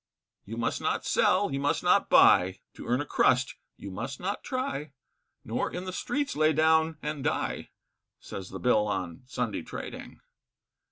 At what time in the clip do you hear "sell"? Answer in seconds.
1.05-1.53